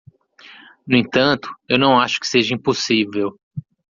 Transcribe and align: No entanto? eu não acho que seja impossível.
No 0.87 0.97
entanto? 0.97 1.47
eu 1.69 1.77
não 1.77 1.99
acho 1.99 2.19
que 2.19 2.25
seja 2.27 2.55
impossível. 2.55 3.37